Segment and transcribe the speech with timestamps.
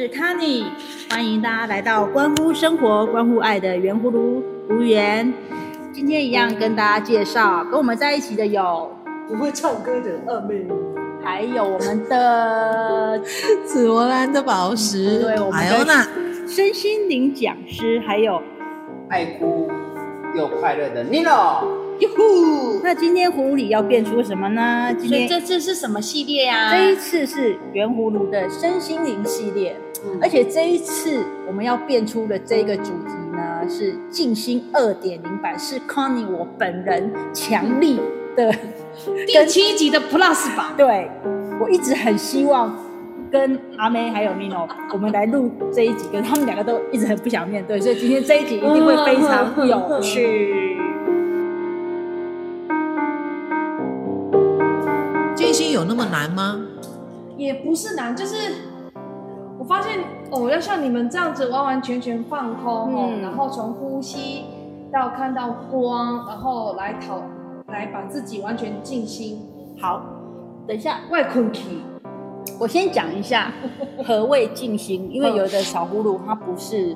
[0.00, 0.64] 是 Kenny，
[1.10, 5.30] 欢迎大家来到关乎生活、关乎爱的圆葫芦葫芦缘。
[5.92, 8.90] 今天一样跟大家介绍，跟我们在一起的有
[9.28, 10.66] 不会唱歌的二妹，
[11.22, 13.20] 还有我们的
[13.66, 15.94] 紫罗兰的宝石，对，我们的
[16.48, 18.40] 身心灵讲师，还有
[19.10, 19.70] 爱哭
[20.34, 21.79] 又快乐的 Nino。
[22.00, 22.80] 哟呼！
[22.82, 24.92] 那今天葫芦里要变出什么呢？
[24.98, 26.74] 今天这次是什么系列呀？
[26.74, 38.00] 这一次是圆葫芦的身心灵系列，嗯、而且这一次我们要变出的这个主题呢是静心二点零版，是 Connie 我本人强力
[38.34, 38.50] 的
[39.26, 40.68] 第七集的 Plus 版。
[40.76, 41.10] 对，
[41.60, 42.74] 我一直很希望
[43.30, 50.69] 跟阿妹还有 Mino， 我们来录这一集，可是他们两个都一直很不想面对，所以今天这一集一定会非常 有趣。
[55.80, 56.60] 有那么难吗？
[57.38, 58.36] 也不是难，就是
[59.58, 59.98] 我发现
[60.30, 64.44] 哦，要像你们这样子完完全全放空哦，嗯、然后从呼吸
[64.92, 67.22] 到看到光，然后来讨
[67.68, 69.40] 来把自己完全静心。
[69.80, 70.04] 好，
[70.66, 71.80] 等一下，外困体，
[72.58, 73.50] 我先讲一下
[74.04, 76.94] 何谓静心，因为有的小葫芦它不是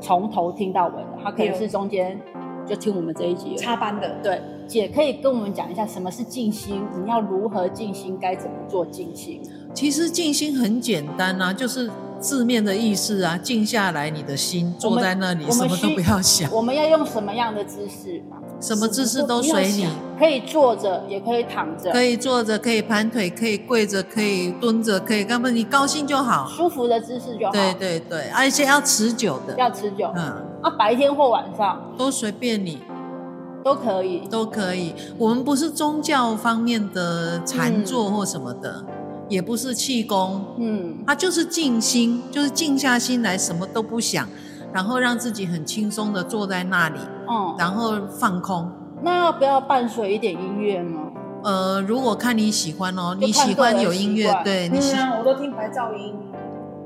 [0.00, 2.20] 从头听到尾的，它可能是中间。
[2.66, 9.40] 就听我们这一集插班的，对，姐可以跟我们讲一下什么是静心，你要如何静心，该怎么做静心？
[9.74, 16.52] 其实静心很简单啊，就是字面的意思啊，静下来，你的心坐在那里，什么都不要想。
[16.52, 18.22] 我们要用什么样的姿势？
[18.60, 19.86] 什么姿势都随你，
[20.18, 25.48] 可以坐着，也可以躺着，可以坐着，可以盘腿，可以跪着，可以蹲着，可以干嘛？
[25.48, 27.52] 你高兴就好，舒服的姿势就好。
[27.52, 30.12] 对对对，而且要持久的，要持久。
[30.16, 30.24] 嗯，
[30.62, 32.78] 啊，白天或晚上都随便你，
[33.68, 34.94] 都可以，都可以。
[35.18, 38.94] 我们不是宗教方面的禅坐或什么的，嗯、
[39.28, 44.26] 也不是气功，嗯，它就是静心，就是静下心来，什么都不想。
[44.72, 48.70] 然后让自己很轻松的坐在那里，嗯，然后放空。
[49.02, 50.98] 那要不要伴随一点音乐呢？
[51.42, 56.14] 呃，如果看你喜欢哦，你喜欢有音乐，对，你喜欢，我都听白噪音。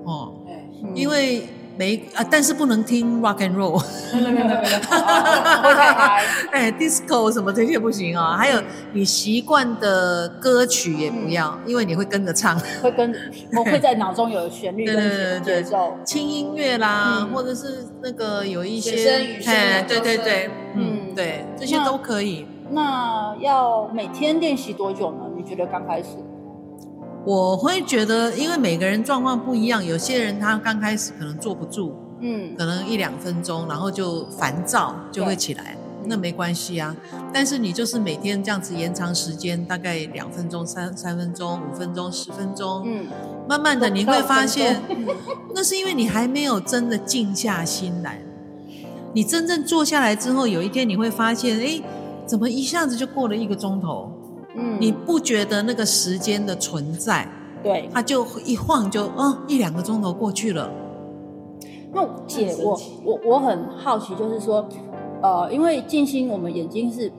[0.04, 0.68] 哦，对，
[1.00, 1.48] 因为。
[1.82, 3.82] 没啊，但是不能听 rock and roll，
[6.52, 8.36] 哎，disco 什么这些不行啊。
[8.36, 8.62] 还有
[8.92, 13.12] 你习惯的歌曲也不要，因为你会跟着唱，会跟
[13.56, 15.98] 我会在脑中有旋律跟节奏。
[16.04, 22.46] 轻音乐啦，或者是那个有一些，哎，对对对，嗯，对，这些都可以。
[22.70, 25.24] 那要每天练习多久呢？
[25.36, 26.10] 你觉得刚开始？
[27.24, 36.96] 我会觉得，因为每个人状况不一样，有些人他刚开始可能坐不住，嗯，可能一两分钟，然后就烦躁就会起来，那没关系啊。
[37.32, 43.06] 但是你就是每天这样子延长时间，大概两分钟、三三分钟、五分钟、十分钟，嗯，
[43.48, 44.82] 慢慢的你会发现，
[45.54, 48.20] 那是因为你还没有真的静下心来。
[49.14, 51.80] 你真正坐下来之后，有一天你会发现，哎，
[52.26, 54.10] 怎么一下子就过了一个钟头？
[54.54, 57.26] 嗯，你不觉得那个时间的存在？
[57.62, 60.68] 对，它就一晃就哦，一两个钟头过去了。
[61.92, 64.66] 那姐，我我我很好奇，就是说，
[65.22, 67.12] 呃，因为静心，我们眼睛是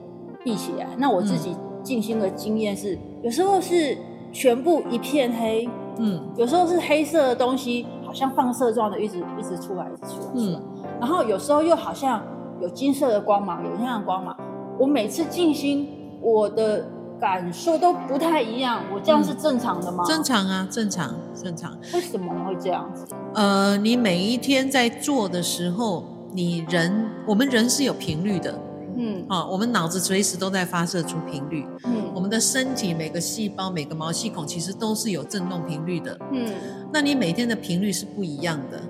[0.44, 0.86] 闭起来。
[0.98, 3.96] 那我自己静心的经验是，嗯、有时候是
[4.32, 5.66] 全部一片黑，
[5.96, 10.60] 嗯，有时候是黑色的东西，好像放射状的，一直一直出来，一直出来，嗯，
[11.00, 12.20] 然后有时候又好像
[12.60, 14.36] 有金色的光芒，有那样的光芒。
[14.78, 15.88] 我每次静心，
[16.20, 16.84] 我的。
[17.20, 20.04] 感受都不太一样，我这样是正常的吗？
[20.06, 21.76] 正常啊，正常，正常。
[21.94, 23.06] 为什么会这样子？
[23.34, 28.58] 呃，你每一天在做的时候，你人，我们人是有频率的，
[28.96, 36.52] 嗯，啊，我们脑子随时都在发射出频率，嗯，我们的身体每个细胞、每个毛细孔其实都是有震动频率的，嗯，
[36.92, 38.80] 那你每天的频率是不一样的，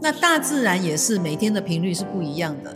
[0.00, 2.74] 那大自然也是每天的频率是不一样的，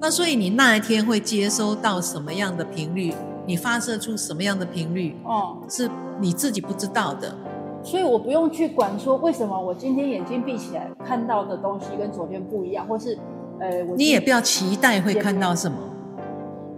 [0.00, 3.14] 那所以你那一天会接收到什么样的频率？
[3.48, 5.16] 你发射出什么样的频率？
[5.24, 5.90] 哦，是
[6.20, 7.34] 你自己不知道的，
[7.82, 13.18] 所以我不用去管说为什么我今天眼睛闭起来看到的东西跟昨天不一样，或是，
[13.58, 15.78] 呃，我你也不要期待会看到什么。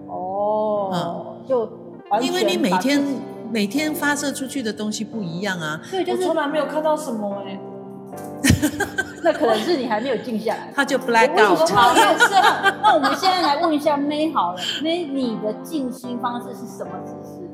[0.06, 1.68] 哦，嗯，就
[2.22, 3.02] 因为你每天
[3.50, 7.58] 每天发射出去的东西不一样啊，所以就是从来没有看到什么哎。
[9.22, 11.68] 那可能是你还没有静下来，他就 black out。
[11.70, 12.34] 好，是。
[12.82, 17.48] 那我们现在来问一下 May 好了，May 你的静心方式是什么姿势？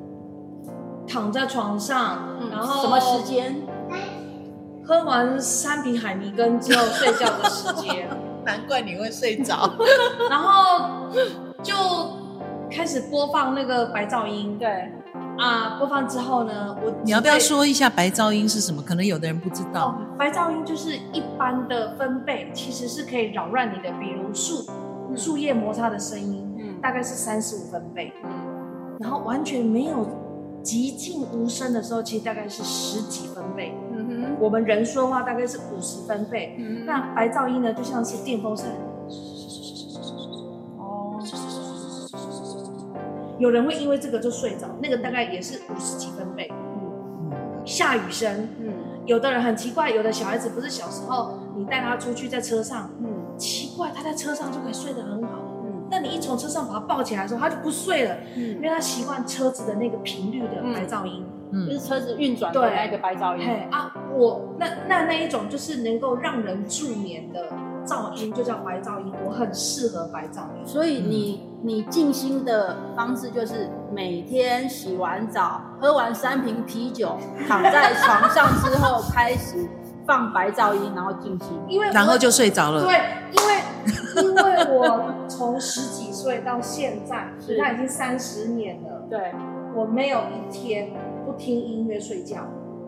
[1.08, 3.62] 躺在床上，嗯、然后什么时间？
[4.84, 8.08] 喝完三瓶海尼根之后睡觉的时间。
[8.46, 9.68] 难怪你会睡着。
[10.30, 11.08] 然后
[11.64, 11.74] 就
[12.70, 14.92] 开始播放那个白噪音，对。
[15.38, 18.82] 啊，播放之后呢，我你要不要说一下白噪音是什么？
[18.82, 19.88] 可能有的人不知道。
[19.88, 24.64] 哦，白噪音就是一般的分贝，其实是可以扰乱你的，比如树
[25.14, 28.30] 树叶摩擦的声音，嗯，大概是三十五分贝，嗯，
[29.00, 30.06] 然后完全没有
[30.62, 38.66] 寂静无声的时候，其实大概是十几分贝，嗯哼，我们人说话大概是五十分贝，嗯，那白噪音呢，就像是电风扇。
[43.38, 46.50] 有人会因为这个就睡着，那个大概也是五十几分贝。
[46.50, 47.30] 嗯，
[47.64, 48.72] 下雨声，嗯，
[49.04, 63.46] 有的人很奇怪，有的小孩子不是小时候你带他出去在车上，嗯，奇怪他在车上就可以睡得很好，嗯，但你一从车上把他抱起来的时候，他就不睡了，嗯，因为他习惯车子的那个频率的白噪音，嗯，就是车子运转的那个白噪音。
[63.46, 67.46] 嘿啊，我那那那一种就是能够让人助眠的。
[67.86, 70.66] 噪音就叫白噪音，我很适合白噪音。
[70.66, 77.16] 所以你你静心的方式就是每天洗完澡，喝完三瓶啤酒，
[77.48, 79.66] 躺在床上之后开始
[80.06, 82.82] 放白噪音，然后静心，因为然后就睡着了。
[82.82, 82.94] 对，
[83.32, 89.06] 因为因为我从十几岁到现在，是他已经三十年了。
[89.10, 89.32] 对，
[89.74, 90.90] 我没有一天
[91.24, 92.42] 不听音乐睡觉。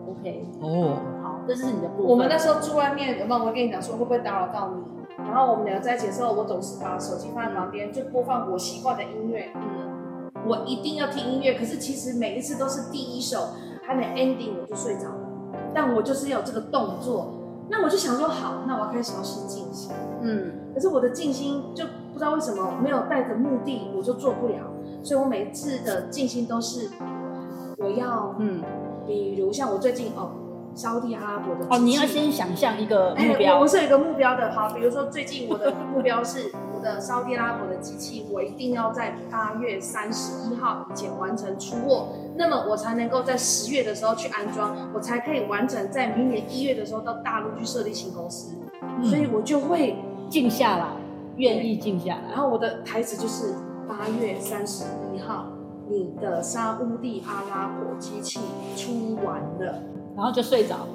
[0.07, 0.97] OK，哦。
[1.21, 2.05] 好这是你的部分。
[2.05, 3.45] 我们那时候住外面，有没有？
[3.45, 4.83] 我跟你讲说会不会打扰到你？
[5.25, 9.51] 然后我们两个在一起的时候，我总是把手机放在旁边，就播放我习惯的音乐。
[9.55, 11.53] 嗯，我一定要听音乐。
[11.53, 13.49] 可是其实每一次都是第一首
[13.83, 15.29] 还没 ending 我就睡着了。
[15.73, 17.35] 但我就是要有这个动作。
[17.69, 19.91] 那我就想说好，那我要开始要去静心。
[20.21, 24.63] 嗯，可是我的静心就不知道为什么没有带着目的，我就做不了。
[25.03, 26.89] 所以我每一次的静心都是
[27.77, 28.63] 我要，嗯，
[29.05, 30.31] 比如像我最近哦。
[30.75, 33.59] 沙地阿拉伯的哦，你要先想象一个目标。
[33.59, 49.97] 我是有一个目标的，好，比如说最近我的目标是我的沙地阿拉伯的机器，我一定要在八月三十一号以前完成出货，那么我才能够在十月的时候去安装，我才可以完成在明年一月的时候到大陆去设立新公司，嗯、所以我就会
[50.29, 50.87] 静下来，
[51.35, 52.21] 愿意静下来。
[52.29, 53.55] 然后我的台词就是
[53.87, 55.47] 八月三十一号，
[55.89, 58.39] 你的沙乌地阿拉伯机器
[58.77, 59.83] 出完了。
[60.15, 60.87] 然后就睡着，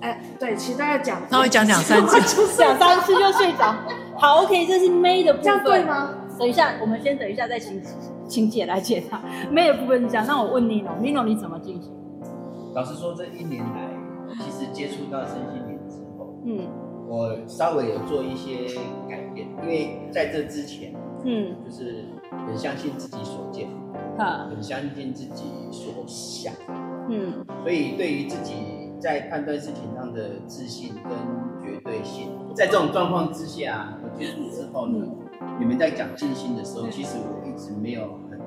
[0.00, 2.16] 哎，对，其实大概讲，他会讲两三次，
[2.56, 3.74] 讲三次就睡着。
[4.16, 6.10] 好，OK，这是 May 的部分，这样对吗？
[6.38, 7.82] 等一下，我们先等一下再请
[8.28, 9.20] 请姐来解答
[9.52, 10.24] May 的部分是这样。
[10.26, 11.92] 那我问 Nino，Nino 你怎么进行？
[12.74, 13.88] 老实说，这一年来，
[14.38, 16.60] 其实接触到身心灵之后，嗯，
[17.08, 18.78] 我稍微有做一些
[19.08, 20.94] 改变，因为在这之前，
[21.24, 22.04] 嗯，就是
[22.46, 23.68] 很相信自己所见，
[24.18, 26.52] 啊，很相信自己所想。
[27.08, 28.54] 嗯，所以对于自己
[29.00, 31.12] 在判断事情上的自信跟
[31.62, 35.06] 绝对性，在这种状况之下，我接触之后呢，
[35.58, 38.38] 你们在讲静心的时候，其实我一直没有很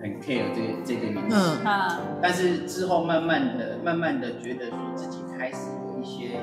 [0.00, 1.36] 很 care 这个这个名词。
[1.36, 2.00] 嗯啊。
[2.22, 6.38] 但是之后慢慢的、慢慢的觉得说自己开始有一些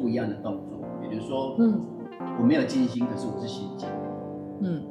[0.00, 1.80] 不一样的动作，比如说，嗯，
[2.38, 3.88] 我没有静心，可是我是心静。
[4.60, 4.82] 嗯。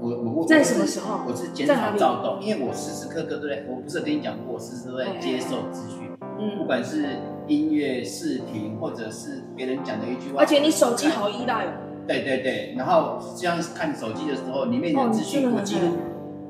[0.00, 1.20] 我我我在什么时候？
[1.26, 10.40] 我是减少躁动，因为我时时刻刻都在，我不是跟你讲过，我时时都在接受资讯，嗯，不管是音乐、视频，或者是别人讲的一句话。
[10.40, 11.68] 而且你手机好依赖哦。
[12.06, 15.96] 对对对，然后这样看手机的时候，里面的资讯我几乎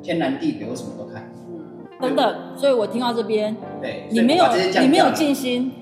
[0.03, 1.33] 天南地北，我什么都看。
[1.49, 1.65] 嗯，
[2.01, 4.45] 等等，所以我听到这边，对，你没有
[4.81, 5.73] 你没有静心，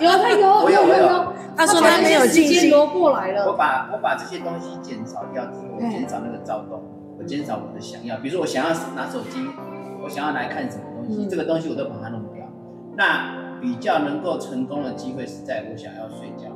[0.00, 3.46] 有他有，我有我有，他说他没有静心，过来了。
[3.46, 6.82] 我把我把这些东西减少掉之后，减少那个躁动。
[7.18, 9.38] 我减少我的想要，比如说我想要拿手机，
[10.02, 12.44] 我想要来看什么东西，嗯、这个东西我都把它弄掉。
[12.96, 16.50] 那比较能够成功的机会是在我想要睡觉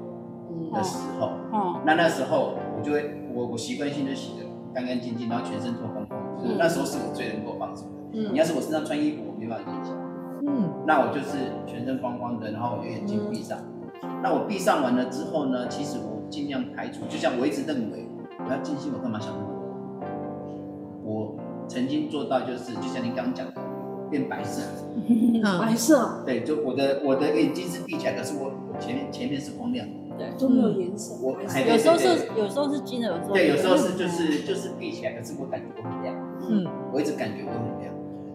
[0.73, 1.31] 的时候。
[1.53, 7.95] 嗯、那那时候我就会，我我习惯性就洗的干干净净，然后全身脱光光，就是那时候是我最能够放松的。
[8.13, 9.93] 嗯、你要是我身上穿衣服，我没办法练习。
[10.47, 13.59] 嗯，那我就是全身光光的，然后我就眼睛闭上。
[14.03, 18.09] 嗯、那我闭上完了之后呢，其实我尽量排除，就像我一直认为
[18.47, 19.58] 我要静心，我干嘛想那么多？
[21.09, 21.35] 我
[21.67, 23.55] 曾经做到，就是就像您刚刚讲的，
[24.11, 24.61] 变白色，
[25.59, 31.15] 白色，对，就我的我的眼睛是闭起来，可是我我前面前面是光亮的，对，都没有颜色。
[31.23, 36.15] 我有时候是有时候是金的，有时候对，有时候是就是就是闭起来，可是我感觉我很亮，
[36.47, 37.95] 嗯，我一直感觉我很亮。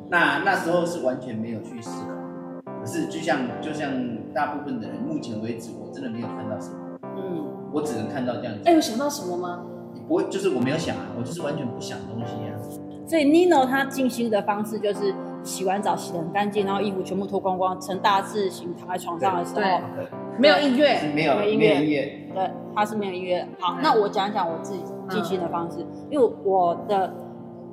[0.10, 3.92] 那那时候是完全没有去思考，可是就像就像
[4.34, 8.62] 大部分的人，目前为止我真的没有看到什么，嗯，我只能看到这样子。
[8.66, 9.64] 哎，有想到什么吗？
[10.08, 12.60] 我就是我没有想啊，我就是完全不想东西啊。
[13.06, 20.08] 所以 Nino 他静心的方式就是洗完澡洗得很干净，然后衣服全部脱光光，成大字形躺在床上的时候，对，
[20.38, 23.46] 没有音乐，没有音乐，对，他是没有音乐。
[23.60, 27.14] 好，那我讲讲我自己静心的方式，因为我的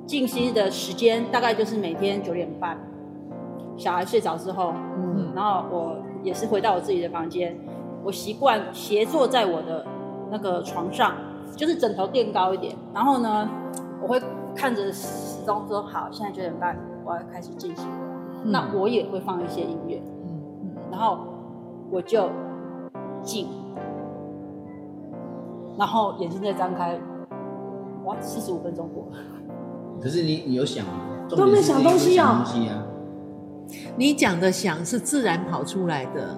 [0.05, 2.77] 静心的时间大概就是每天九点半，
[3.77, 7.57] 小孩睡着之后，嗯，然后我也是回到我自己的房间，
[8.03, 9.85] 我习惯斜坐在我的
[10.29, 11.15] 那个床上，
[11.55, 13.49] 就是枕头垫高一点，然后呢，
[14.01, 14.21] 我会
[14.55, 17.85] 看着时钟说好，现在九点半，我要开始进行，
[18.43, 20.41] 嗯、那我也会放一些音乐，嗯。
[20.63, 21.19] 嗯，然后
[21.89, 22.29] 我就
[23.21, 23.47] 静，
[25.77, 26.99] 然后眼睛再张开，
[28.05, 29.05] 哇，四十五分钟过。
[29.11, 29.17] 了。
[30.01, 30.85] 可是你你有想
[31.29, 32.43] 都没想东西啊？
[33.95, 36.35] 你讲的想是自然跑出来的，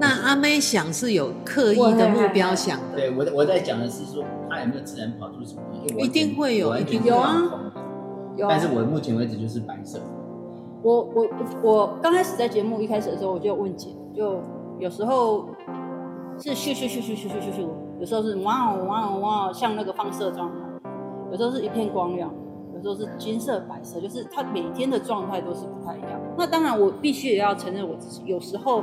[0.00, 2.96] 那阿妹想是有刻意的目标想的。
[2.96, 5.60] 对，我我在讲的是说，他有没有自然跑出什么？
[6.00, 7.36] 一定会有，一定有啊，
[8.34, 8.48] 有。
[8.48, 10.00] 但是我目前为止就是白色。
[10.82, 11.28] 我我
[11.62, 14.40] 我刚开始在节目一开始的时候，我就问姐，就
[14.78, 15.50] 有时候
[16.38, 17.68] 是咻咻咻咻咻咻咻咻，
[18.00, 20.90] 有时候是哇哦哇哦哇哦，像那个放射状态，
[21.30, 22.32] 有时候是一片光亮。
[22.72, 26.18] 有时候是金色、白色，就是他每天的状态都是不太一样。
[26.38, 28.82] 那当然，我必须也要承认我自己，有时候，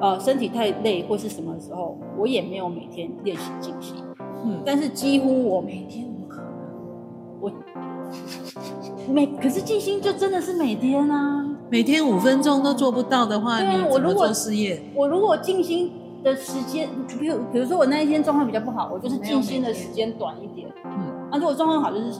[0.00, 3.96] 呃，身体太累或是什么时候，我也没有每天练习静心。
[4.44, 6.50] 嗯，但是几乎我每天怎么可能？
[7.40, 7.52] 我
[9.12, 14.82] 每可是静心就真的是每天啊，每天五分钟都做不到的话，对啊，我如果做事业？
[14.94, 16.88] 我如果静心的时间，
[17.18, 20.68] 比如比如说我那一天状况比较不好，我就是静心的时间短一点。
[20.84, 22.12] 嗯，那如果状况好，就是。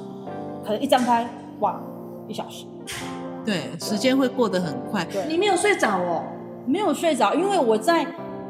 [0.65, 1.25] 可能一张开，
[1.61, 1.81] 哇，
[2.27, 2.67] 一小时。
[3.45, 5.05] 对，时间会过得很快。
[5.05, 6.25] 对，你没有睡着哦？
[6.67, 8.07] 没有睡着，因为我在，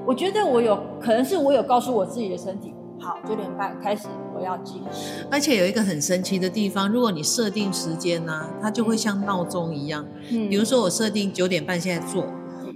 [0.06, 4.82] 我觉得我有可能是我有告诉我自己的身体，好，九点半开始我要静。
[5.30, 10.04] 而且有一个很神奇的地方，如果你设定时间呢、啊，它就会像闹钟一样。
[10.30, 10.48] 嗯。
[10.48, 12.24] 比如说我设定九点半现在做，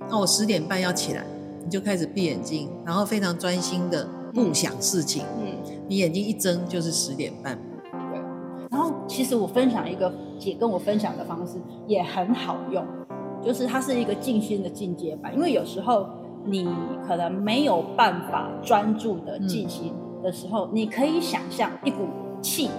[0.09, 1.25] 那我十点半要起来，
[1.65, 5.25] 你就开始闭眼睛，然后非常专心的不想事情。
[5.41, 5.47] 嗯。
[5.89, 7.59] 你眼睛一睁就是十点半。
[8.13, 8.21] 对。
[8.71, 11.55] 然后其实我分享一个姐跟我分享的方式
[11.87, 12.85] 也很好用，
[13.43, 15.35] 就是它是一个静心的进阶版。
[15.35, 16.07] 因为有时候
[16.45, 16.69] 你
[17.07, 19.93] 可能没有办法专注的静心
[20.23, 22.07] 的时候，嗯、你可以想象一股
[22.41, 22.71] 气，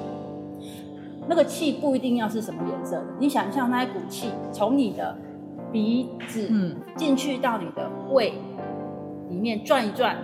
[1.27, 5.17] 那个气不一定要是什么颜色的，你想象那一股气从你的
[5.71, 8.33] 鼻子进去到你的胃
[9.29, 10.17] 里面转一转，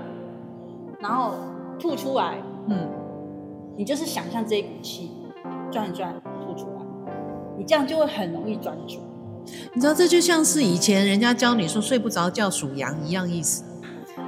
[0.99, 1.33] 然后
[1.79, 2.87] 吐出来，嗯，
[3.75, 5.11] 你就是想象这一股气。
[5.69, 7.11] 转一转吐出来，
[7.57, 8.99] 你这样就会很容易专注。
[9.73, 13.63] 你知道，这就像是以前人家教你说睡不着觉属羊一样意思。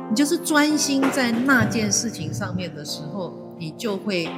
[0.10, 4.30] 你就是专心在那件事情上面的时候，你就会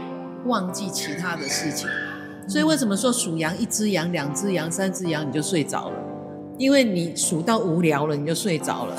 [0.46, 1.88] 忘记其他的事情。
[2.48, 5.96] 所以为什么说数羊一只羊、两只羊、三只羊你就睡着了？
[6.58, 8.96] 因为你数到无聊了，你就睡着了。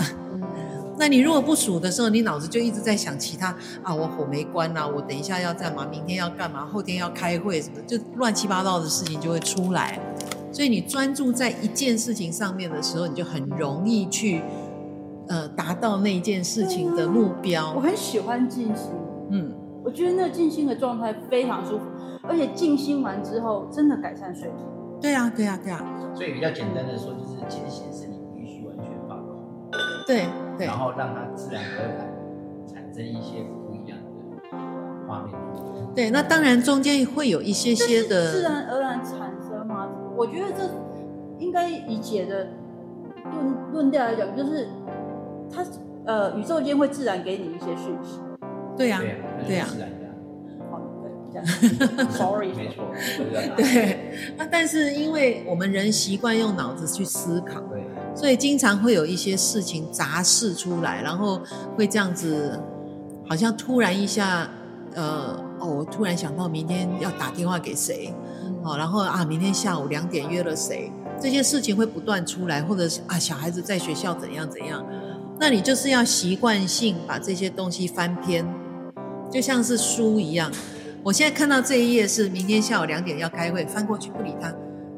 [0.98, 3.48] 那你如果不数的时候，你脑子就一直在想其他
[3.82, 9.98] 啊，我火没关啊，我等一下要干嘛，明天要干嘛，后天要开会什么，就乱七八糟的事情就会出来。
[10.52, 14.42] 所以你专注在一件事情上面的时候，你就很容易去
[15.28, 17.68] 呃达到那一件事情的目标。
[17.68, 18.92] 啊，我很喜欢静心，
[19.30, 21.84] 嗯，我觉得那个静心的状态非常舒服，
[22.22, 24.58] 而且静心完之后真的改善睡眠。
[25.00, 25.82] 对啊，对啊，对啊。
[26.14, 29.34] 所以比较简单的说，就是静心是你必须完全放空。
[30.06, 30.26] 对。
[30.58, 32.14] 然后让它自然而然
[32.72, 34.56] 产生一些不一样的
[35.08, 35.34] 画面。
[35.92, 39.21] 对，那当然中间会有一些些的自然而然产生吗？
[40.16, 40.70] 我觉得这
[41.38, 42.48] 应该以解的
[43.30, 44.68] 论论调来讲，就是
[45.50, 45.64] 它
[46.04, 48.20] 呃宇宙间会自然给你一些讯息。
[48.76, 49.00] 对呀，
[49.46, 49.66] 对呀。
[50.70, 50.80] 好，
[51.32, 52.84] 对，Sorry， 没错。
[53.56, 57.60] 对，那但是因为我们人习惯用脑子去思考。
[57.70, 57.82] 对。
[58.14, 61.40] 所以经常会有一些事情杂事出来，然后
[61.76, 62.60] 会这样子，
[63.26, 64.48] 好像突然一下，
[64.94, 68.12] 呃，哦，我突然想到明天要打电话给谁，
[68.64, 70.90] 哦，然后啊，明天下午两点约了谁，
[71.20, 74.84] 这些事情会不断出来，或者是啊，小孩子在学校怎样怎样，
[75.38, 78.44] 那你就是要习惯性把这些东西翻篇，
[79.30, 80.50] 就像是书一样。
[81.04, 84.52] 我现在看到这一页是明天下午两点要开会，翻过去不理他。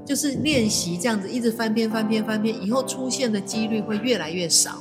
[0.07, 4.73] 就是练习这样子，一直翻篇翻篇翻篇，以后出现的几率会越来越少。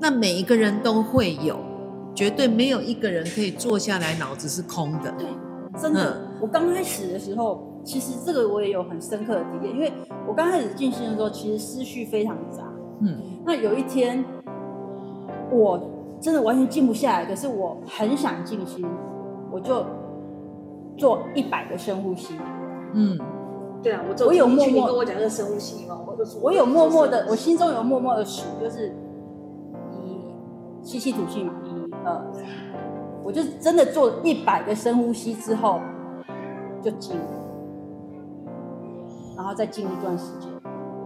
[0.00, 1.56] 那每一个人都会有，
[2.14, 5.12] 绝对没有一个人可以坐下来脑子是空的。
[5.18, 5.26] 对，
[5.80, 6.14] 真的。
[6.14, 9.92] 嗯、我刚开始的时候，其实这个我也有很深刻的体验，因为
[10.26, 12.62] 我刚开始进心的时候，其实思绪非常杂。
[13.00, 13.18] 嗯。
[13.44, 14.24] 那有一天，
[15.50, 15.90] 我
[16.20, 18.86] 真的完全静不下来，可是我很想静心，
[19.50, 19.84] 我就
[20.96, 22.34] 做一百个深呼吸。
[22.92, 23.18] 嗯。
[23.82, 28.94] 对啊，我我有默默跟我讲这个深呼吸嘛，我我有默默的，我心中有默默的数，就是
[29.92, 31.52] 一吸气吐气嘛，
[32.04, 32.22] 呃，
[33.24, 35.80] 我就真的做一百个深呼吸之后
[36.82, 37.16] 就静，
[39.36, 40.50] 然后再静一段时间，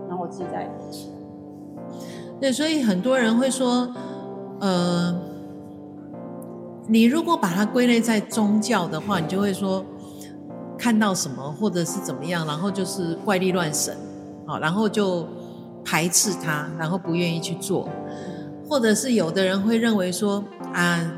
[0.08, 1.14] 然后我自在起来。
[2.40, 3.88] 对，所以很多人会说，
[4.60, 5.16] 呃，
[6.86, 9.84] 你如果把它归类在宗教的话，你就会说
[10.76, 13.96] 看到什么或者是怎么样，然后就是怪力乱神，
[14.46, 15.26] 好，然后就
[15.84, 17.88] 排斥它，然后不愿意去做，
[18.68, 21.12] 或者是有的人会认为说啊，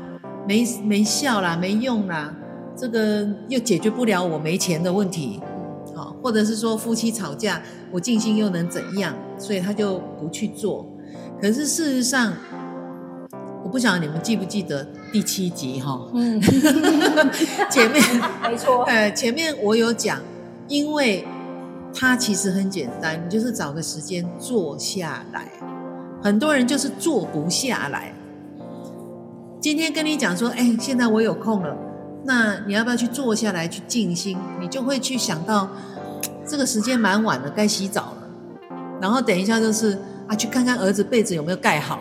[0.47, 2.33] 没没效啦，没用啦，
[2.75, 5.39] 这个又解决不了我没钱的问题，
[5.95, 9.13] 好，或者是说夫妻吵架，我静心又能怎样？
[9.37, 10.87] 所以他就不去做。
[11.41, 12.33] 可是事实上，
[13.63, 15.99] 我不晓得你们记不记得第七集哈？
[16.13, 16.39] 嗯，
[17.69, 18.03] 前面
[18.47, 18.83] 没错。
[18.83, 20.19] 呃，前面我有讲，
[20.67, 21.25] 因为
[21.93, 25.47] 它其实很简单，你就是找个时间坐下来。
[26.23, 28.13] 很多人就是坐不下来。
[29.61, 31.77] 今天跟你讲说，哎，现在我有空了，
[32.25, 34.35] 那你要不要去坐下来去静心？
[34.59, 35.69] 你就会去想到
[36.47, 38.77] 这个时间蛮晚了，该洗澡了。
[38.99, 39.97] 然后等一下就是。
[40.27, 41.99] 啊，去看看儿子被子有没有盖好，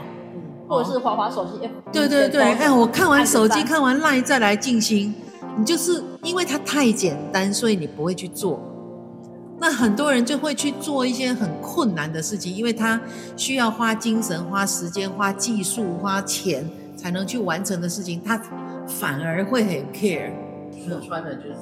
[0.68, 1.68] 或者是滑滑手机。
[1.92, 5.12] 对对对，哎，我看完手机，看完 LINE 再来静心。
[5.58, 8.62] 你就是因为它太简单，所以你不会去做。
[9.58, 13.00] 那很多人就会去做一些很困难的事情，因为他
[13.36, 18.36] 需要花精神、花时间、花技术、花钱才能去完成的事情，他
[18.86, 20.32] 反而会很 care。
[20.86, 21.56] 说穿了就是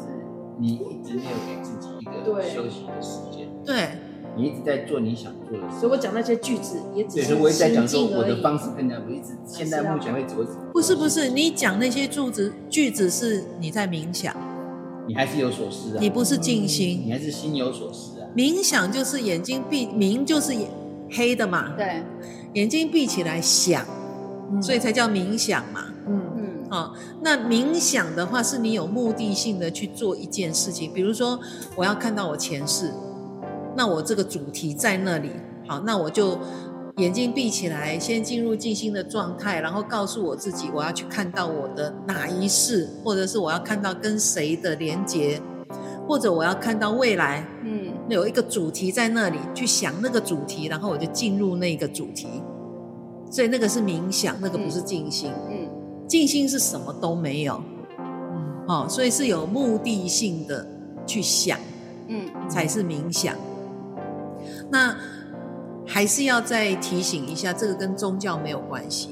[0.59, 3.49] 你一直没有给自己一个休息的时间。
[3.65, 3.91] 对。
[4.37, 9.37] 你一直在做你想做的事，所以我讲那些句子也只是我一直在讲说我的方式跟人家不一直。
[9.45, 10.35] 现在目前为止，
[10.73, 14.37] 不是不是，你讲那些句子句子是你在冥想，
[15.09, 15.99] 你还是有所思啊。
[16.01, 18.29] 你不是静心，你还是心有所思啊。
[18.37, 20.71] 冥想就是眼睛闭，冥就是眼
[21.11, 21.75] 黑的嘛。
[21.77, 22.01] 对，
[22.53, 23.85] 眼睛闭起来想，
[24.61, 25.85] 所以才叫冥想嘛。
[26.07, 26.71] 嗯嗯。
[26.71, 31.39] 啊，那冥想的话，是你有目的性的去做一件事情，比如说
[31.77, 32.93] 我要看到我前世。
[33.77, 35.31] 那我这个主题在那里，
[35.67, 36.37] 好，那我就
[36.97, 45.41] 眼睛闭起来，先进入静心的状态，然后告诉我自己，我要去看到我的哪一世，或者是我要看到跟谁的连结，
[46.09, 52.27] 或者我要看到未来，嗯，有一个主题在那里，去想那个主题，然后我就进入那个主题，
[53.31, 55.69] 所以那个是冥想，那个不是静心，嗯，
[56.07, 57.63] 静心是什么都没有，
[57.99, 60.67] 嗯，哦，所以是有目的性的
[61.07, 61.59] 去想，
[62.09, 63.35] 嗯，才是冥想。
[64.71, 64.97] 那
[65.87, 69.11] 还是要再提醒一下，这个跟宗教没有关系，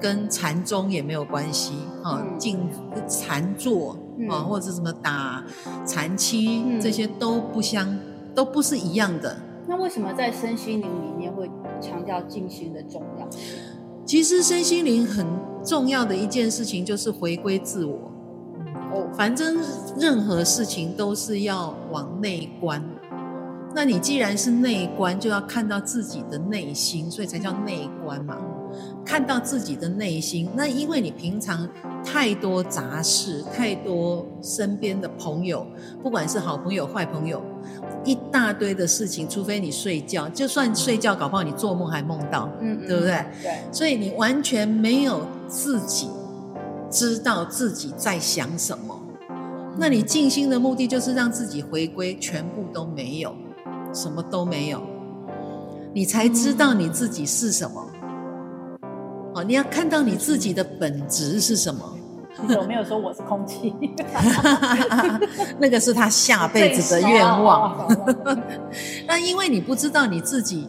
[0.00, 1.74] 跟禅宗也没有关系。
[2.02, 2.68] 哈、嗯，静
[3.08, 3.96] 禅坐
[4.28, 5.44] 啊，或者什么打
[5.86, 7.98] 禅七，嗯、这些都不相，
[8.34, 9.36] 都不是一样的。
[9.70, 11.48] 那为什么在身心灵里面会
[11.80, 13.28] 强调静心的重要？
[14.04, 15.24] 其实身心灵很
[15.64, 18.10] 重要的一件事情就是回归自我。
[18.92, 19.58] 哦，反正
[19.96, 22.82] 任何事情都是要往内观。
[23.72, 28.36] 那你既然是内观，就要看到自己的内心，所以才叫内观嘛。
[29.04, 31.68] 看到自己的内心，那因为你平常
[32.04, 35.66] 太多杂事，太多身边的朋友，
[36.02, 37.42] 不管是好朋友、坏朋友，
[38.04, 43.24] 一大堆的事情，除非你睡觉，就算睡觉，搞不好你做梦还梦到，嗯，对不对？
[43.42, 43.52] 对。
[43.72, 46.08] 所以你完全没有自己
[46.90, 49.00] 知道自己在想什么。
[49.76, 53.34] 那你静心的目的就是让自己回归，全部都没有。
[53.92, 54.80] 什么都没有，
[55.92, 57.84] 你才知道你自己是什么。
[59.34, 61.96] 哦，你要看到你自己的本质是什么。
[62.58, 63.74] 我没有说我是空气，
[65.58, 67.86] 那个是他下辈子的愿望。
[69.06, 70.66] 那因为你不知道你自己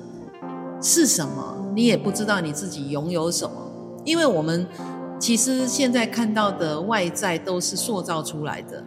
[0.81, 3.55] 是什么，你也不知道你自己拥有什么。
[4.03, 4.67] 因为我们
[5.19, 8.83] 其实现在看到的外在都是塑造出来的。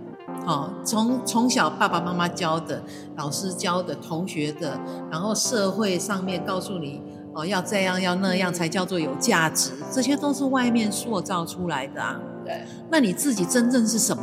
[0.46, 2.82] 哦，从从小爸爸妈妈教的、
[3.16, 4.78] 老师教的、同学的，
[5.10, 7.00] 然后社会上面告诉你
[7.34, 12.20] 哦，要这样要那样才叫做有价值，这些都是外面塑造出来的啊。
[12.44, 14.22] 对，那你自己真正是什么？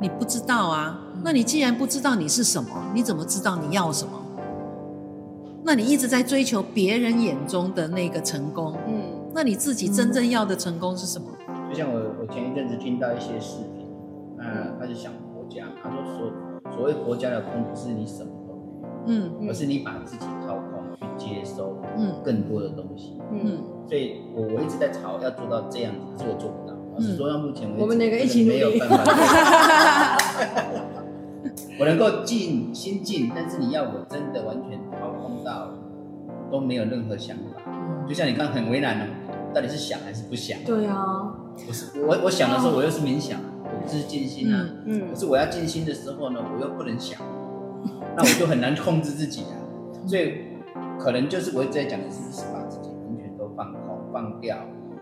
[0.00, 1.00] 你不知道啊。
[1.24, 4.12] 那你既然不知道你是什么，你怎么知道你要什么？
[5.64, 9.02] 那你一直在追求别人眼中的那个成功，嗯，
[9.34, 11.26] 那你自己真正要的成功是什么？
[11.70, 13.86] 就像我，我前一阵子听到一些视频，
[14.38, 15.12] 嗯他就想。
[15.82, 16.30] 他说：“所
[16.74, 18.54] 所谓国家的空，不是你什么都
[19.06, 20.75] 没有，嗯，而是你把自己掏空去
[21.28, 23.58] 接收，嗯，更多的东西，嗯，
[23.88, 26.74] 所以我我一直在吵要做到这样子，可是我做不到。
[26.94, 30.16] 老实说，到目前为止，我们两个一起没有办法。
[31.78, 35.70] 我能够静心静，但是你要我真的完全掏空到
[36.50, 37.60] 都没有任何想法，
[38.08, 39.06] 就像你刚刚很为难了，
[39.54, 40.58] 到底是想还是不想？
[40.64, 41.34] 对啊，
[41.66, 44.64] 不是我我想的时候，我又是冥想。”我是静心啊，
[45.12, 47.20] 可是我要静心的时候呢，我又不能想，
[48.16, 49.58] 那我就很难控制自己啊。
[50.06, 50.45] 所以
[50.98, 54.56] 可能就是我一直在讲的是，是把自己完全都放空放掉。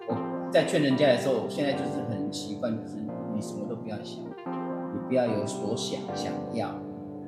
[0.08, 0.16] 我
[0.50, 2.98] 在劝人家的时候，我现在就是很习惯，就是
[3.34, 6.68] 你什么都不要想，你不要有所想想要，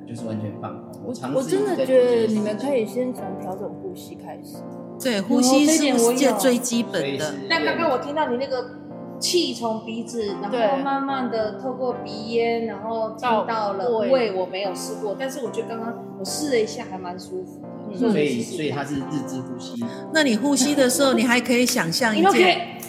[0.07, 1.01] 就是完全放空。
[1.05, 4.57] 我尝试我真的觉得你们可以先从调整呼吸开始。
[5.01, 7.33] 对，呼吸是世界最基本的。
[7.49, 8.77] 但刚刚我听到你那个。
[9.19, 14.31] 气从鼻子，然后慢慢的透过鼻咽，然后到到了胃。
[14.31, 17.67] 我没有试过，但是我觉得刚刚我试了一下，还蛮舒服的。
[17.91, 19.83] 嗯、所以，所以它是日之呼吸。
[20.13, 22.79] 那你呼吸的时候，你还可以想象一件，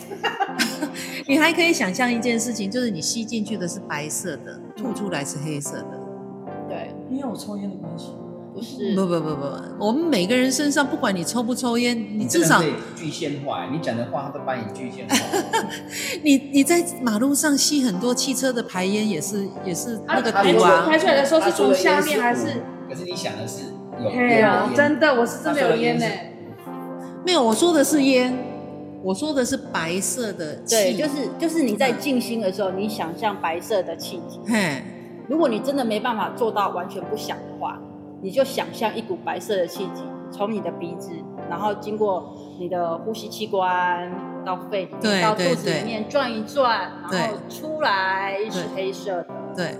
[1.26, 6.00] 你还可以想象一件事情，就是你吸进去的是白色的，吐出来是黑色的。
[6.68, 8.08] 对，因为我抽烟的关系。
[8.50, 9.46] 不是，不不不不，
[9.78, 12.60] 我们每个人身上，不管你抽不抽烟，你至少
[12.96, 13.68] 具现化。
[13.70, 15.16] 你讲的话，他都把你具现化。
[16.24, 20.86] 你你在马路上吸很多汽车的排烟，也是也是那个毒啊。
[20.88, 22.62] 排出来的时候是从下面还是？
[22.88, 23.64] 可是你想的是
[24.02, 24.74] 有烟。
[24.74, 26.06] 真的，我是真的有烟呢。
[27.24, 28.36] 没有，我说的是烟，
[29.02, 30.74] 我说的是白色的气。
[30.74, 34.40] 对，就是就是你在静心的时候，你想象白色的气体。
[34.46, 34.82] 嘿，
[35.28, 37.78] 如果你真的没办法做到完全不想的话。
[38.20, 41.12] 你就想象一股白色的气体从你的鼻子，
[41.48, 44.10] 然后经过你的呼吸器官
[44.44, 44.88] 到肺
[45.22, 49.26] 到肚子里面转一转，然后出来是黑色的。
[49.54, 49.76] 对，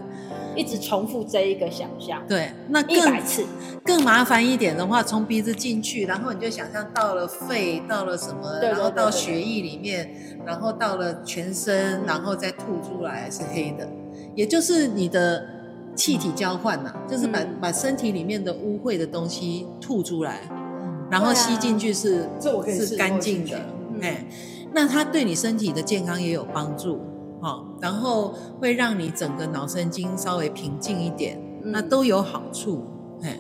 [0.59, 2.21] 一直重复这一个想象。
[2.29, 3.47] 对，那一百次
[3.85, 10.11] 更麻烦一点的话，从鼻子进去，然后你就想象到了肺，到了什么，然后到血液里面，
[10.45, 13.89] 然后到了全身，然后再吐出来是黑的，
[14.35, 15.57] 也就是你的。
[15.99, 22.29] 气体交换呐、啊，就是把、嗯、把身体里面的污秽的东西吐出来，嗯、然后吸进去是、啊、
[22.69, 23.57] 是干净的，
[24.01, 27.01] 哎、嗯，那它对你身体的健康也有帮助，
[27.41, 32.85] 哦，然后会让你整个脑神经稍微平静一点，嗯、那都有好处，
[33.23, 33.37] 哎，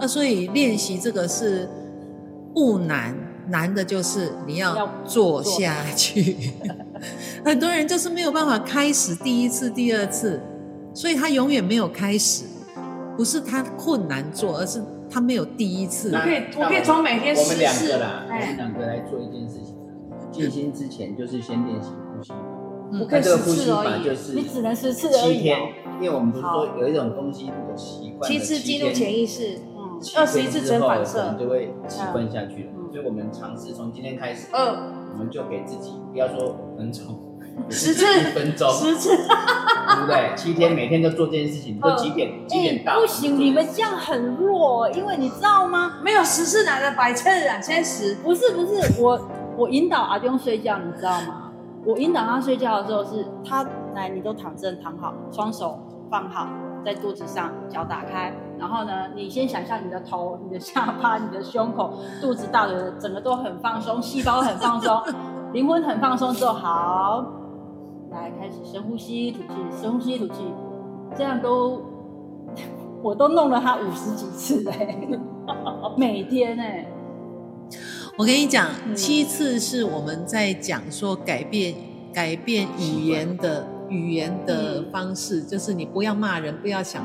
[0.00, 1.68] 那所以练习这个是
[2.54, 3.16] 不难，
[3.48, 6.52] 难的就是你要做下去，
[7.44, 10.40] 很多人就是没有办法开始第一次、第二次。
[10.94, 12.46] 所以他永远没有开始，
[13.18, 16.10] 不是他困难做，而是他没有第一次。
[16.10, 17.48] 我可以，我可以从每天试试。
[17.48, 19.76] 我们两个啦，我们两个来做一件事情。
[20.32, 22.32] 静心之前就是先练习呼吸。
[22.92, 24.36] 我可以十次而已。
[24.36, 25.34] 你只能十次而已。
[25.34, 25.58] 七天，
[26.00, 28.30] 因为我们不是说有一种东西，如果习惯。
[28.30, 32.70] 七次进入潜意识，嗯，二十一次真反射，就会习惯下去了。
[32.92, 37.22] 所以我们尝试从今天开始，嗯，我们就给自己不要说分钟。
[37.70, 40.30] 十次，一分钟，十次，对不对？
[40.36, 42.46] 七天每天都做这件事情，都几点？
[42.46, 43.00] 几点到？
[43.00, 45.94] 不行，你们这样很弱，因为你知道吗？
[46.04, 47.58] 没有十次哪个百次啊？
[47.58, 48.14] 现在十？
[48.16, 49.18] 不是不是，我
[49.56, 51.45] 我引导阿东睡觉，你知道吗？
[51.86, 55.78] 我引导他睡觉的时候是，他来，你都躺正躺好，双手
[56.10, 56.48] 放好
[56.84, 65.00] 在肚子上，脚打开，然后呢，你先想象你的头、你的下巴、你的胸口、肚子大的整个都很放松，细胞很放松，
[65.52, 67.24] 灵魂很放松之后，好。
[68.10, 70.52] 来，开始深呼吸，吐气，深呼吸，吐气，
[71.14, 71.82] 这样都，
[73.02, 75.20] 我都弄了他五十几次嘞，
[75.96, 76.86] 每天哎。
[78.18, 81.74] 我跟你讲，嗯、七次是我们在讲说改变
[82.14, 87.04] 改变语言的语言的方式，嗯、就是你不要骂人，不要想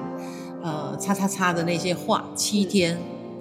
[0.63, 2.97] 呃叉叉叉的那些话，七天、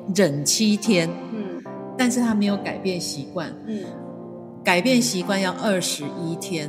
[0.09, 1.63] 嗯、忍七天，嗯，
[1.97, 3.85] 但是他没有改变习惯，嗯，
[4.65, 6.69] 改变习惯要二十一天。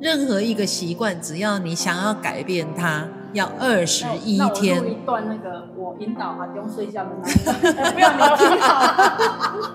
[0.00, 4.76] 任何一个习惯，只要你想要改变它，要二十一天。
[4.76, 9.72] 那我录一段那个我引导他不用睡觉的那个，不要你听好。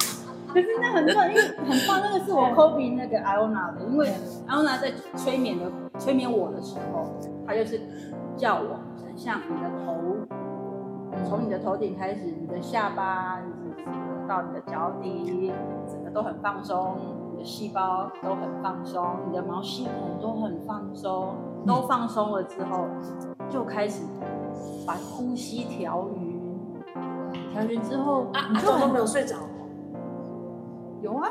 [0.54, 4.12] 可是那很棒，因为很棒，那个是我 copy 那个 Iona 的，因为
[4.48, 5.66] Iona 在催眠的
[6.00, 7.06] 催眠我的时候，
[7.46, 7.82] 他就是
[8.36, 8.80] 叫我
[9.16, 10.18] 像你的头，
[11.28, 13.40] 从你的头顶开始，你的下巴
[14.28, 15.52] 到你的脚底，
[15.86, 16.98] 整个都很放松。
[17.34, 21.36] 你的细胞都很放松，你的毛细孔都很放松，
[21.68, 22.88] 都放松了之后，
[23.50, 24.04] 就开始
[24.86, 26.40] 把呼吸调匀，
[27.52, 29.36] 调匀之后，啊，你就都没有睡着？
[31.02, 31.30] 有啊，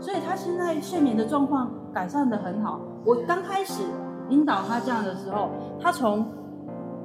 [0.00, 2.80] 所以他现在睡眠的状况改善的很好。
[3.04, 3.82] 我刚开始
[4.28, 6.26] 引导他这样的时候，他从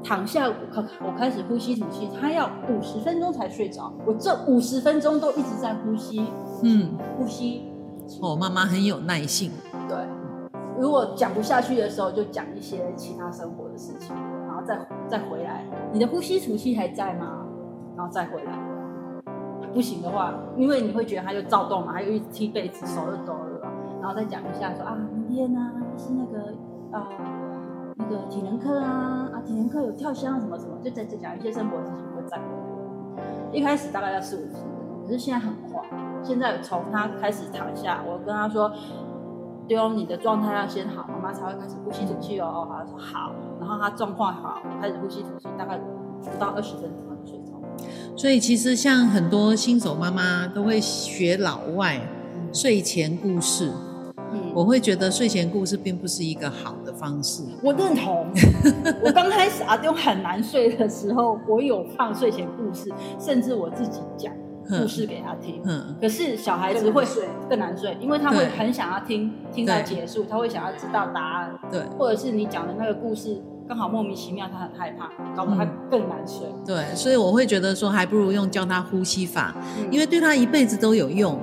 [0.03, 3.93] 躺下，我开始呼吸吐气，他要五十分钟才睡着。
[4.05, 6.25] 我这五十分钟都一直在呼吸，
[6.63, 7.71] 嗯，呼吸。
[8.21, 9.51] 哦，妈妈很有耐性。
[9.87, 9.97] 对，
[10.77, 14.32] 如果讲不下去的时候，就讲一些其他生活的事情，然
[14.65, 15.63] 再再回来。
[15.91, 17.45] 你的呼吸吐气还在吗？
[17.95, 18.51] 然后再回来。
[19.73, 23.61] 不行的话，因为你会觉得他就躁动嘛，他又一直踢被子，手就抖了，
[24.01, 26.53] 然后再讲一下说啊，明天呢、啊、是那个
[26.91, 27.07] 啊
[27.95, 33.23] 那个体能课啊啊体能课有跳箱什么什么，就再再讲一些生活的事情，会再回来。
[33.51, 34.61] 一开始大概要四五十分。
[35.05, 35.81] 可是现在很快，
[36.23, 38.71] 现在从他开始躺下，我跟他说，
[39.67, 42.67] 丢你的状态要先好，才会开始呼吸吐气哦。
[42.71, 45.77] 他说好，然后他状况好，开始呼吸吐气，大概
[46.21, 47.53] 不到二十分钟就睡着。
[48.15, 51.99] 所以其实像很多新手妈妈都会学老外
[52.53, 53.71] 睡前故事。
[54.55, 57.43] 我会觉得睡前故事并不是一个好的方式。
[57.61, 58.25] 我认同。
[59.03, 64.33] 我刚开始阿丢很难睡的时候，我有放睡前故事，甚至我自己讲
[64.67, 65.61] 故事给他听。
[65.65, 65.95] 嗯。
[65.99, 71.59] 可是小孩子会睡更难睡，因为他会很想要听听到结束，他会想要知道答案。
[71.71, 71.81] 对。
[71.97, 76.47] 或者是你讲的那个故事刚好莫名其妙，他很害怕，搞得他更难睡。
[76.65, 79.55] 对，所以我会觉得说，还不如用教他呼吸法，
[79.89, 81.39] 因为对他一辈子都有用。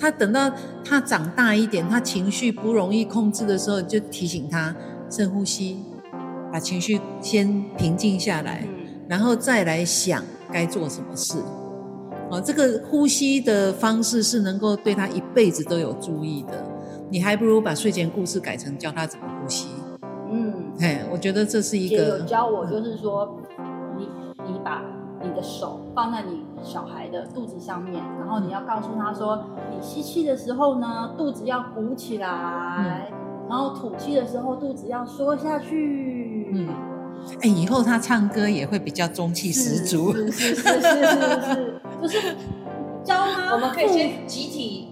[0.00, 0.48] 他等到
[0.84, 4.72] 他长大一点，他情绪不容易控制的时候，就提醒他
[5.10, 5.82] 深呼吸，
[6.52, 8.64] 把情绪先平静下来，
[9.08, 11.38] 然后再来想该做什么事。
[12.30, 16.64] 哦，这个呼吸的方式是能够对他一辈子都有注意的。
[17.10, 19.68] 你还不如把睡前故事改成教他怎么呼吸。
[20.30, 21.96] 嗯，嘿，我觉得这是一个。
[21.96, 23.38] 也有教我，就是说，
[23.96, 24.08] 你
[24.46, 24.82] 你把。
[25.20, 33.18] 你的手放在你小孩的肚子上面，然后你要告诉他说，你吸气的时候呢，肚子要鼓起来，嗯、
[33.50, 36.50] 然后吐气的时候，肚子要缩下去。
[36.52, 36.68] 嗯，
[37.42, 40.12] 哎，以后他唱歌也会比较中气十足。
[40.12, 42.36] 是是是是是是，是，就是
[43.04, 44.88] 教吗，我们可以先集体。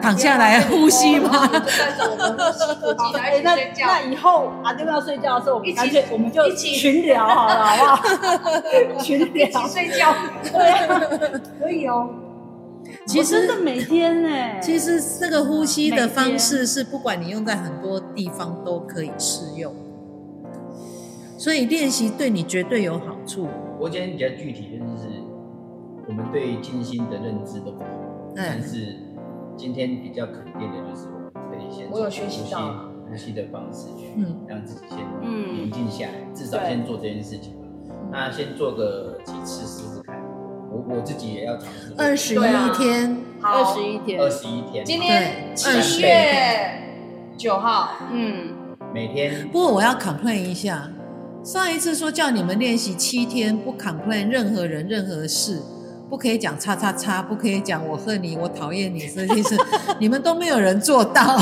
[0.00, 1.48] 躺下来呼吸吗？
[1.48, 1.58] 带
[1.96, 3.86] 着我们呼吸吐气来一起睡觉。
[3.86, 9.02] 那以后阿丢要睡觉的时候，我们干脆我们就一起群聊好了，好不好？
[9.02, 12.10] 群聊睡觉，对，可以哦。
[13.06, 19.74] 其实真的每天呢，其实这个呼吸的方式是不管你用在很多地方都可以适用，
[21.36, 23.48] 所以练习对你绝对有好处。
[23.80, 24.67] 我今天比较具体
[26.08, 27.88] 我们对静心的认知都不同，
[28.34, 28.96] 但是。
[29.58, 32.20] 今天比较肯定的就是，我们可以先从呼吸
[33.10, 37.66] 呼吸的方式去让自己先平静下来，至少先做这件事情吧。
[38.12, 40.16] 那先做个几次试试看，
[40.70, 41.92] 我我自己也要尝试。
[41.98, 42.38] 二十一
[42.72, 44.84] 天，二十一天，二十一天。
[44.84, 46.08] 今天七月
[47.36, 48.54] 九号，嗯，
[48.94, 49.44] 每天。
[49.48, 50.88] 不过我要 complain 一下，
[51.42, 55.60] 上一次说叫你们练习七天不 complain 任何人任何事。
[56.08, 59.56] 不可以讲叉叉叉，不可以讲我恨你，我讨厌你，这件事
[59.98, 61.22] 你们都没有人做到。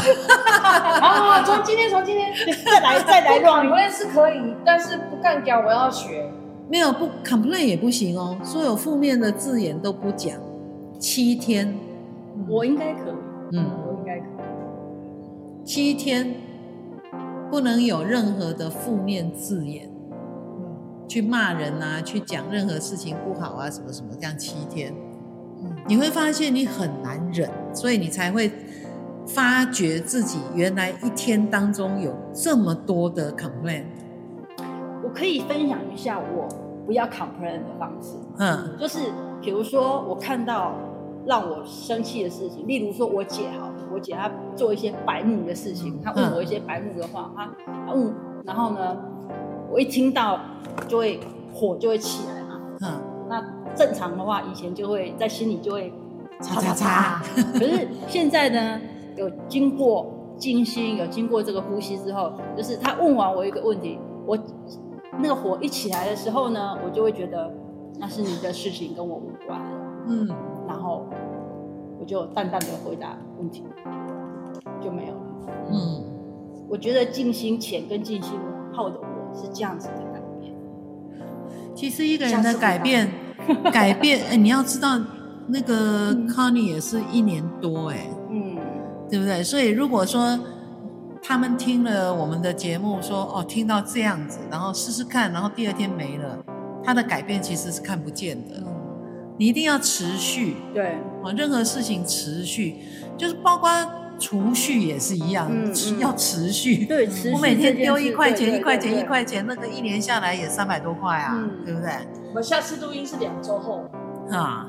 [1.00, 2.32] 好，从今天从今天
[2.64, 6.30] 再来再来乱，我也是可以，但是不干掉我要学。
[6.68, 10.34] 没有不 complain 也不行哦，所有负面的字眼都不讲。
[10.98, 11.78] 七天，
[12.48, 15.64] 我应该可以，嗯，我应该可以。
[15.64, 16.34] 七天
[17.50, 19.88] 不能有任何的负面字眼。
[21.08, 24.92] 去骂人啊，去讲任何事情不好啊，什么什么，这样七天，
[25.86, 28.50] 你会发现你很难忍，所以你才会
[29.26, 33.84] 发觉自己原来一天当中有这么多的 complain。
[35.02, 36.48] 我可以分享一下我
[36.84, 38.98] 不要 complain 的方式，嗯，就是
[39.40, 40.74] 比如说我看到
[41.24, 47.48] 让我生气的事情，例如说我姐哈，我姐她做一些白目的事情，她问我一些白目的话，她
[47.86, 48.12] 她问，
[48.44, 48.96] 然后呢，
[49.70, 50.40] 我一听到。
[50.86, 51.18] 就会
[51.54, 53.00] 火就会起来嘛，嗯，
[53.30, 53.42] 那
[53.74, 55.90] 正常的话，以前就会在心里就会
[56.42, 57.22] 叉叉叉，
[57.58, 58.78] 可是现在呢，
[59.16, 64.38] 有经过静心，有经过这个呼吸之后，就是他问完我一个问题，我
[65.18, 67.50] 那个火一起来的时候呢，我就会觉得
[67.98, 69.58] 那是你的事情，跟我无关，
[70.06, 70.28] 嗯，
[70.68, 71.06] 然后
[71.98, 73.64] 我就淡淡的回答问题，
[74.80, 75.20] 就没有了，
[75.72, 76.04] 嗯，
[76.68, 78.38] 我觉得静心前跟静心
[78.74, 80.54] 后的我是这样子的改变。
[81.74, 83.10] 其实一个人的改变，
[83.72, 84.98] 改变，哎，你要知道，
[85.48, 88.56] 那个 Connie 也是一年多，哎，嗯，
[89.10, 89.42] 对不对？
[89.42, 90.38] 所以如果说
[91.22, 96.38] 他们听了我们的节目说，说哦，听到这样子，然后试试看，然后第二天没了，
[96.82, 98.56] 他的改变其实是看不见的。
[98.58, 98.66] 嗯，
[99.38, 102.76] 你一定要持续，对，啊，任何事情持续，
[103.16, 103.70] 就是包括。
[104.18, 106.84] 储蓄也是一样，嗯嗯、要持续。
[106.86, 107.32] 对，持续。
[107.34, 111.90] 我每天丢一块钱，一块钱，一块钱，那个一年下来也三百多块啊，嗯、对不对？
[112.30, 113.84] 我们下次录音是两周后。
[114.30, 114.66] 啊，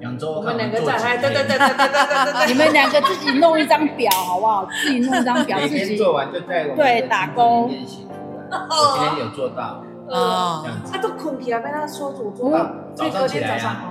[0.00, 0.32] 两周。
[0.32, 2.46] 我们两个在，对对对对对对对对。
[2.52, 4.68] 你们两个自己弄一张表 好不好？
[4.82, 7.66] 自己弄一张表，自己做完就在我们对打勾。
[7.66, 8.58] 练习出来。
[8.70, 9.84] 我今天有做到。
[10.08, 10.64] 哦。
[10.90, 12.70] 他都困起来被他说主做到。
[12.94, 13.84] 早上起来啊。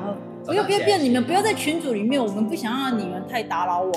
[0.45, 3.91] 不要不要不要，你们不要在群组里面，我们不想让你们太打扰我。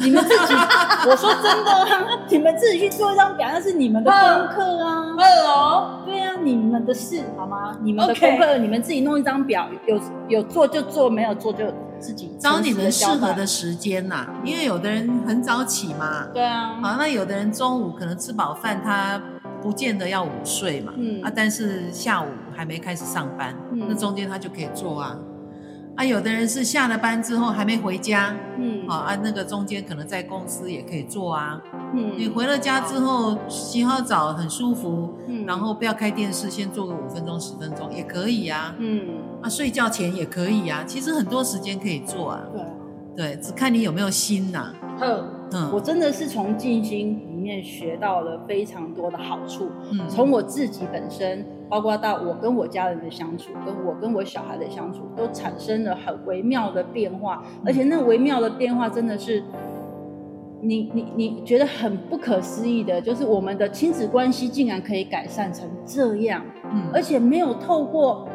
[0.00, 0.54] 你们自己，
[1.08, 5.06] 我说真的，你们自己去做一张表，那是你们的功课啊。
[5.46, 7.76] 哦，对啊，你们的事好吗？
[7.82, 11.64] 你们的功课，你们自己弄一张表，有有做就做，没有做就
[11.98, 19.20] 自己找你们适合的时间呐、啊，因为有的人很早起嘛，对啊，好，那有的人中午可能吃饱饭，他
[19.62, 25.16] 不见得要午睡嘛，嗯啊，但是下午还没开始上班，嗯、那中间他就可以做啊。
[26.00, 31.62] 啊，有的人是下了班之后还没回家，嗯，好啊，那个中间可能在公司也可以做啊，
[31.94, 39.08] 嗯，你回了家之后洗好澡很舒服，嗯，然后不要开电视，先做个五分钟十分钟也可以啊，嗯，
[39.42, 42.46] 啊，睡觉前也可以啊，其实很多时间可以做啊，
[43.14, 44.74] 对，对，只看你有没有心呐、啊，
[45.52, 51.44] 嗯，我真的是从静心里面学到了非常多的好处，嗯，从我自己本身。
[51.70, 59.42] 包括到我跟我家人的相处，跟我跟我小孩的相处，都产生了很微妙的变化，而且那微妙的变化真的是
[60.60, 68.26] 你你你觉得很不可思议的，就是我们的亲子关系竟然可以改善成这样，嗯，而且没有透过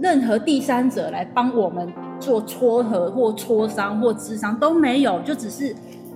[0.00, 5.72] 任何第三者来帮我们做撮合或磋商或智商都没有，就只是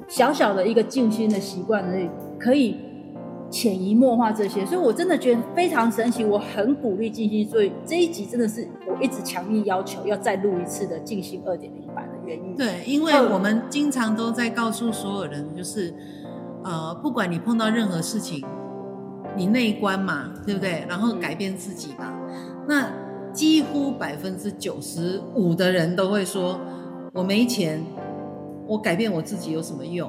[0.08, 2.89] 小小的一个静心的习惯而已，可以。
[3.50, 6.24] 潜移默化这些，所以我真的觉得非常神奇。
[6.24, 12.54] 我很鼓励静心，所以这一集真的是我一直强烈要求要再录一次的静心二点零版的原因。
[12.54, 15.92] 对，因为我们经常都在告诉所有人，就是
[16.62, 18.44] 呃，不管你碰到任何事情，
[19.36, 20.84] 你内观嘛，对不对？
[20.88, 22.12] 然后改变自己嘛。
[22.28, 22.88] 嗯、那
[23.32, 26.60] 几乎百分之九十五的人都会说，
[27.12, 27.82] 我没钱，
[28.68, 30.08] 我改变我自己有什么用？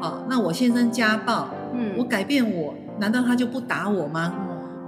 [0.00, 4.34] 好，那我先生家暴，嗯，我改变我，难道他就不打我吗？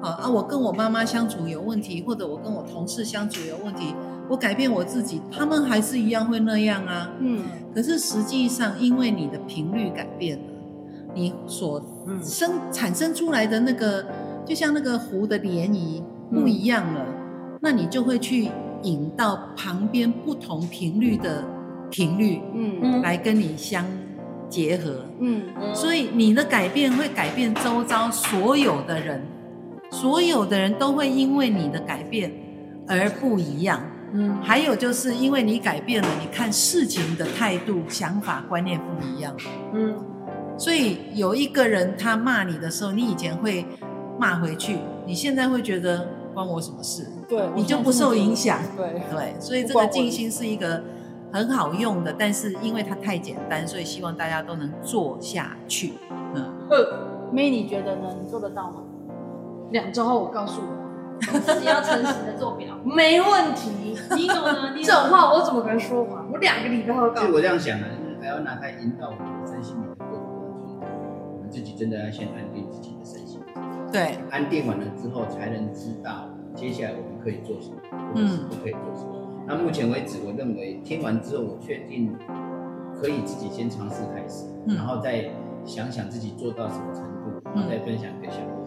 [0.02, 3.94] 好啊，我跟我妈妈相处有问题，或者我跟我同事相处有问题，
[4.30, 7.44] 我改变我自己，他们还是一样会那样啊，嗯。
[7.74, 10.44] 可是实际上，因为你的频率改变了，
[11.14, 11.84] 你所
[12.22, 14.06] 生产生出来的那个，
[14.46, 17.04] 就像那个湖的涟漪不一样了，
[17.60, 18.48] 那你就会去
[18.82, 21.44] 引到旁边不同频率的
[21.90, 23.84] 频率，嗯，来跟你相。
[24.50, 29.22] 结合，嗯，所以你的改变会改变周遭所有的人，
[29.92, 32.32] 所有的人都会因为你的改变
[32.88, 33.80] 而不一样，
[34.12, 39.34] 嗯，还有就是因为你改变了，你看事情的态度、想法、观念不一样，
[39.72, 39.94] 嗯，
[40.58, 43.64] 所以有一个人他骂你的时候，你以前会
[44.18, 47.06] 骂回去，你现在会觉得关我什么事？
[47.28, 49.00] 对，你就不受影响，对。
[49.10, 50.82] 对，所以这个静心是一个。
[51.32, 55.94] 很好用的，但是因为它太简单，所以希望大家都能做下去。
[56.34, 58.08] 嗯，呃，May 你觉得呢？
[58.20, 58.82] 你做得到吗？
[59.70, 63.96] 两周后我告诉你，自己要诚实的做表， 没问题。
[64.16, 64.74] 你有呢？
[64.82, 66.24] 这种话我怎么跟他说话？
[66.32, 67.26] 我两个礼拜后告诉你。
[67.26, 70.26] 所以我这样想呢，就是还要拿它引导我们身心灵的过程，
[70.62, 70.74] 就是
[71.36, 73.40] 我们自己真的要先安定自己的身心。
[73.92, 77.76] 对，安定完了之后，才能知道接下来我们可以做什么，
[78.14, 79.19] 嗯，不可以做什么。
[79.50, 82.16] 那目前为止，我认为听完之后，我确定
[82.94, 85.28] 可以自己先尝试开始，嗯、然后再
[85.64, 88.60] 想想自己做到什么程度，然后再分享给小朋友。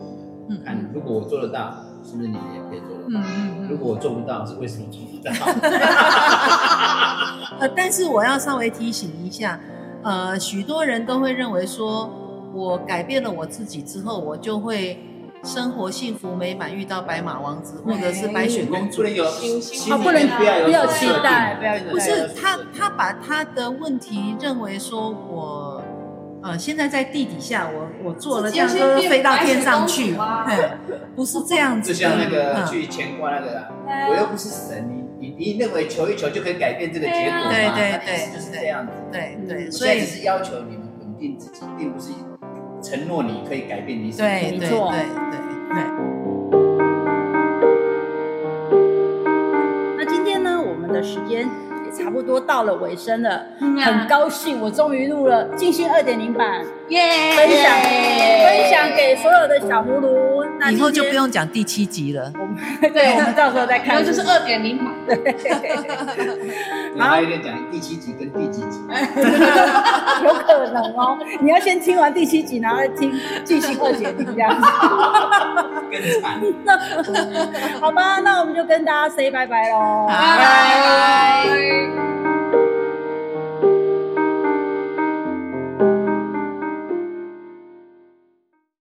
[0.50, 3.22] 嗯，看如果我做得到，是不是你们也可以做得到？
[3.70, 5.32] 如果我做不到，是为什么做不到？
[7.62, 9.58] 呃，但是我要稍微提醒一下，
[10.04, 12.10] 呃，许多人都会认为说，
[12.54, 15.00] 我改变了我自己之后，我就会。
[15.44, 19.26] 生活幸福美满，遇到白马王子或者是白雪公主，不能有，
[19.98, 25.84] 不能不要期待，不要不是他，他把他的问题认为说我，
[26.42, 30.16] 呃，现在在地底下，我我做了这样都飞到天上去，
[31.14, 31.94] 不是这样子。
[31.94, 33.68] 就像那个去牵挂那个，
[34.10, 37.50] 我又不是神，你你你认为求一求就可以改变这个结果吗？
[37.50, 38.94] 对对对，就是这样子。
[39.12, 42.12] 对对，所以只是要求你们稳定自己，并不是。
[42.94, 44.30] 承诺你可以改变你什么？
[44.30, 45.00] 对，没错，对
[45.32, 45.40] 对
[45.74, 45.82] 对。
[49.98, 51.50] 那今天呢，我们的时间
[51.86, 53.48] 也差不多到了尾声了，
[53.84, 57.32] 很高兴我终于录了静心二点零版，耶！
[57.36, 60.43] 分享分享给所有的小葫芦。
[60.64, 62.56] 那以后就不用讲第七集了，我们
[62.94, 63.96] 对，我们到时候再看。
[63.96, 64.94] 那就是二点零版。
[65.06, 65.36] 对。
[66.96, 68.80] 然后有点讲第七集跟第几集，
[70.24, 71.18] 有可能哦。
[71.42, 73.12] 你要先听完第七集，然后再听
[73.44, 74.62] 静心二点零这样子，
[75.92, 76.40] 更惨。
[77.82, 82.13] 好吧，那我们就跟大家 say 拜拜喽，拜拜。